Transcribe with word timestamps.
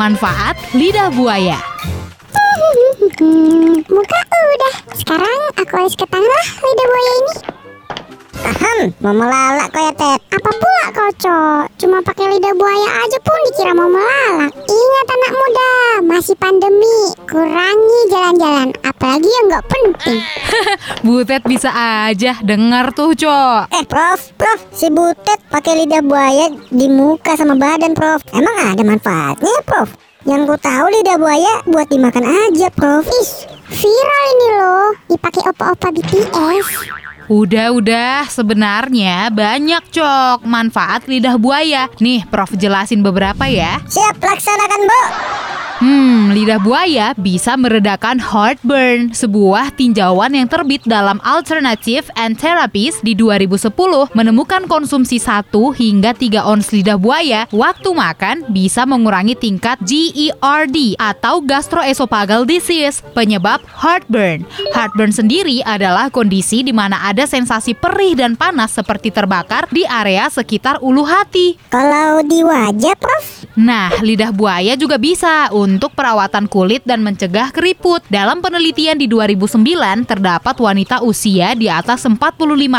Manfaat 0.00 0.56
lidah 0.72 1.12
buaya. 1.12 1.60
Hmm, 3.20 3.84
muka 3.84 4.18
udah. 4.32 4.74
Sekarang 4.96 5.38
aku 5.60 5.72
harus 5.76 5.92
ke 5.92 6.08
tangan 6.08 6.24
lah 6.24 6.48
lidah 6.56 6.86
buaya 6.88 7.12
ini. 7.12 7.34
Ahem, 8.40 8.80
mau 9.04 9.12
melalak 9.12 9.68
kau 9.68 9.84
ya 9.84 9.92
Ted. 9.92 10.20
Apa 10.32 10.50
pula 10.56 10.84
kau, 10.96 11.10
Cok? 11.20 11.64
Cuma 11.84 12.00
pakai 12.00 12.32
lidah 12.32 12.56
buaya 12.56 12.88
aja 13.04 13.18
pun 13.20 13.44
dikira 13.52 13.76
mau 13.76 13.92
melalak. 13.92 14.48
Ingat 14.56 15.06
anak 15.12 15.32
muda, 15.36 15.72
masih 16.08 16.36
pandemi. 16.40 16.98
Kurangi 17.28 18.00
jalan-jalan, 18.08 18.68
apalagi 19.20 19.36
yang 19.36 19.46
nggak 19.52 19.66
penting. 19.68 20.20
Butet 21.06 21.42
bisa 21.44 21.70
aja 22.08 22.32
dengar 22.40 22.96
tuh, 22.96 23.12
Cok. 23.12 23.68
Eh 23.68 23.84
Prof, 23.84 24.20
Prof, 24.40 24.60
si 24.72 24.88
Butet 24.88 25.40
pakai 25.52 25.84
lidah 25.84 26.00
buaya 26.00 26.48
di 26.72 26.86
muka 26.88 27.36
sama 27.36 27.54
badan 27.54 27.92
Prof. 27.92 28.24
Emang 28.32 28.56
ada 28.56 28.80
manfaatnya 28.80 29.44
ya 29.44 29.62
Prof? 29.64 29.88
Yang 30.24 30.40
ku 30.52 30.56
tahu 30.60 30.86
lidah 30.88 31.16
buaya 31.20 31.54
buat 31.68 31.88
dimakan 31.92 32.24
aja 32.24 32.68
Prof. 32.72 33.04
Ih, 33.04 33.30
viral 33.68 34.24
ini 34.32 34.48
loh. 34.56 34.88
Dipakai 35.12 35.42
opa-opa 35.48 35.88
BTS. 35.92 36.68
Udah-udah, 37.30 38.26
sebenarnya 38.26 39.30
banyak 39.30 39.86
cok 39.94 40.42
manfaat 40.42 41.06
lidah 41.06 41.38
buaya. 41.38 41.86
Nih, 42.02 42.26
Prof 42.26 42.50
jelasin 42.58 43.06
beberapa 43.06 43.46
ya. 43.46 43.78
Siap 43.86 44.18
laksanakan 44.18 44.80
Bu. 44.82 45.02
Lidah 46.30 46.62
buaya 46.62 47.10
bisa 47.18 47.58
meredakan 47.58 48.22
heartburn, 48.22 49.10
sebuah 49.10 49.74
tinjauan 49.74 50.30
yang 50.30 50.46
terbit 50.46 50.78
dalam 50.86 51.18
Alternative 51.26 52.06
and 52.14 52.38
Therapies 52.38 53.02
di 53.02 53.18
2010 53.18 53.66
menemukan 54.14 54.62
konsumsi 54.70 55.18
1 55.18 55.50
hingga 55.50 56.14
3 56.14 56.46
ons 56.46 56.70
lidah 56.70 57.02
buaya 57.02 57.50
waktu 57.50 57.90
makan 57.90 58.46
bisa 58.54 58.86
mengurangi 58.86 59.34
tingkat 59.34 59.82
GERD 59.82 60.94
atau 61.02 61.42
gastroesophageal 61.42 62.46
disease, 62.46 63.02
penyebab 63.10 63.58
heartburn. 63.66 64.46
Heartburn 64.70 65.10
sendiri 65.10 65.66
adalah 65.66 66.14
kondisi 66.14 66.62
di 66.62 66.70
mana 66.70 67.10
ada 67.10 67.26
sensasi 67.26 67.74
perih 67.74 68.14
dan 68.14 68.38
panas 68.38 68.70
seperti 68.78 69.10
terbakar 69.10 69.66
di 69.74 69.82
area 69.82 70.30
sekitar 70.30 70.78
ulu 70.78 71.02
hati. 71.02 71.58
Kalau 71.74 72.22
di 72.22 72.38
wajah 72.46 72.94
Prof, 72.94 73.50
Nah, 73.58 73.90
lidah 73.98 74.30
buaya 74.30 74.78
juga 74.78 74.94
bisa 74.94 75.50
untuk 75.50 75.90
perawatan 75.92 76.19
kulit 76.50 76.82
dan 76.84 77.00
mencegah 77.06 77.54
keriput. 77.54 78.02
Dalam 78.10 78.42
penelitian 78.42 78.98
di 78.98 79.06
2009, 79.06 80.04
terdapat 80.04 80.56
wanita 80.58 81.00
usia 81.06 81.54
di 81.56 81.70
atas 81.70 82.04
45 82.04 82.18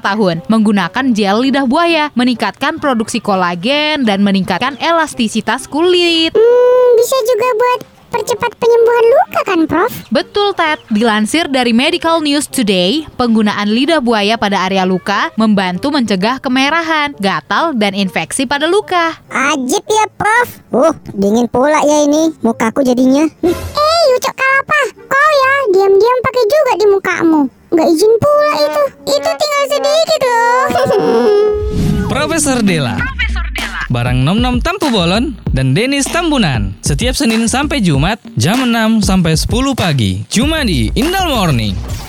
tahun 0.00 0.36
menggunakan 0.48 1.04
gel 1.14 1.44
lidah 1.44 1.66
buaya, 1.68 2.10
meningkatkan 2.18 2.80
produksi 2.80 3.22
kolagen 3.22 4.02
dan 4.02 4.24
meningkatkan 4.24 4.74
elastisitas 4.80 5.68
kulit. 5.68 6.32
Hmm, 6.34 6.88
bisa 6.96 7.18
juga 7.28 7.48
buat 7.54 7.97
percepat 8.08 8.56
penyembuhan 8.56 9.04
luka 9.06 9.40
kan, 9.44 9.60
Prof? 9.64 9.92
Betul, 10.08 10.52
Ted. 10.52 10.80
Dilansir 10.88 11.46
dari 11.46 11.70
Medical 11.70 12.20
News 12.20 12.48
Today, 12.48 13.04
penggunaan 13.14 13.68
lidah 13.68 14.00
buaya 14.00 14.34
pada 14.34 14.64
area 14.64 14.82
luka 14.82 15.28
membantu 15.36 15.92
mencegah 15.92 16.40
kemerahan, 16.40 17.12
gatal, 17.20 17.76
dan 17.76 17.92
infeksi 17.92 18.44
pada 18.44 18.64
luka. 18.66 19.20
ajib 19.28 19.84
ya 19.84 20.04
Prof. 20.16 20.48
Uh, 20.68 20.94
dingin 21.12 21.46
pula 21.46 21.80
ya 21.80 22.04
ini 22.04 22.32
mukaku 22.40 22.80
jadinya. 22.80 23.24
Eh, 23.44 24.02
Ucok 24.16 24.34
Kalapa, 24.34 24.80
kau 24.96 25.30
ya 25.30 25.52
diam-diam 25.76 26.18
pakai 26.24 26.44
juga 26.44 26.72
di 26.74 26.86
mukamu. 26.88 27.40
Nggak 27.68 27.88
izin 27.92 28.12
pula 28.16 28.52
itu. 28.56 28.82
Itu 29.12 29.30
tinggal 29.36 29.64
sedikit 29.68 30.20
loh. 30.24 30.64
Profesor 32.12 32.64
Della. 32.64 33.17
Barang 33.88 34.20
Nom 34.20 34.36
Nom 34.36 34.60
Tampu 34.60 34.92
Bolon 34.92 35.32
dan 35.48 35.72
Denis 35.72 36.04
Tambunan. 36.04 36.76
Setiap 36.84 37.16
Senin 37.16 37.48
sampai 37.48 37.80
Jumat 37.80 38.20
jam 38.36 38.60
6 38.60 39.00
sampai 39.00 39.32
10 39.32 39.48
pagi. 39.72 40.28
Cuma 40.28 40.60
di 40.60 40.92
Indal 40.92 41.32
Morning. 41.32 42.07